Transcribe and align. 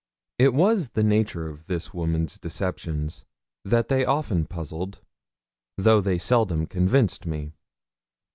It 0.39 0.55
was 0.55 0.89
the 0.89 1.03
nature 1.03 1.47
of 1.47 1.67
this 1.67 1.93
woman's 1.93 2.39
deceptions 2.39 3.23
that 3.63 3.87
they 3.87 4.03
often 4.03 4.47
puzzled 4.47 4.99
though 5.77 6.01
they 6.01 6.17
seldom 6.17 6.65
convinced 6.65 7.27
me. 7.27 7.53